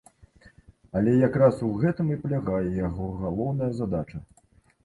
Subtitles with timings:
[0.99, 4.17] Але якраз у гэтым і палягае яго галоўная задача!